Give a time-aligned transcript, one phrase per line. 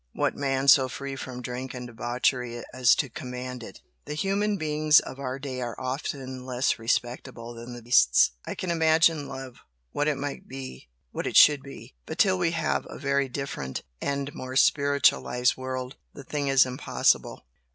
[0.13, 3.81] what man so free from drink and debauchery as to command it?
[4.05, 8.31] The human beings of our day are often less respectable than the beasts!
[8.43, 9.59] I can imagine love,
[9.91, 13.83] what it might be what it should be but till we have a very different
[14.01, 17.45] and more spiritualised world, the thing is impossible."